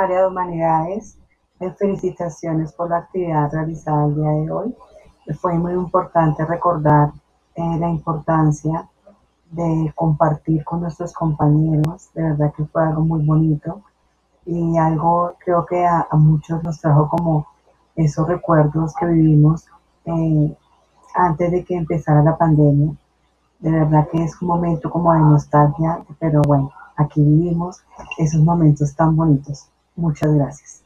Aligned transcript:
Área 0.00 0.22
de 0.22 0.28
Humanidades, 0.28 1.18
eh, 1.60 1.70
felicitaciones 1.72 2.72
por 2.72 2.88
la 2.88 2.98
actividad 2.98 3.52
realizada 3.52 4.06
el 4.06 4.14
día 4.14 4.30
de 4.30 4.50
hoy. 4.50 4.74
Fue 5.38 5.58
muy 5.58 5.74
importante 5.74 6.42
recordar 6.46 7.12
eh, 7.54 7.76
la 7.78 7.90
importancia 7.90 8.88
de 9.50 9.92
compartir 9.94 10.64
con 10.64 10.80
nuestros 10.80 11.12
compañeros, 11.12 12.08
de 12.14 12.22
verdad 12.22 12.50
que 12.56 12.64
fue 12.64 12.82
algo 12.82 13.02
muy 13.02 13.26
bonito 13.26 13.82
y 14.46 14.78
algo 14.78 15.34
creo 15.44 15.66
que 15.66 15.84
a, 15.84 16.06
muchos 16.12 16.62
nos 16.62 16.80
trajo 16.80 17.06
como 17.10 17.46
esos 17.94 18.26
recuerdos 18.26 18.94
que 18.94 19.04
vivimos 19.04 19.66
eh, 20.06 20.56
antes 21.14 21.50
de 21.52 21.62
que 21.62 21.76
empezara 21.76 22.22
la 22.22 22.38
pandemia. 22.38 22.94
De 23.58 23.70
verdad 23.70 24.08
que 24.10 24.24
es 24.24 24.40
un 24.40 24.48
momento 24.48 24.90
como 24.90 25.12
de 25.12 25.20
nostalgia, 25.20 26.02
pero 26.18 26.40
bueno, 26.40 26.72
aquí 26.96 27.20
vivimos 27.20 27.82
esos 28.16 28.40
momentos 28.40 28.94
tan 28.96 29.14
bonitos. 29.14 29.68
Muchas 30.00 30.32
gracias. 30.34 30.84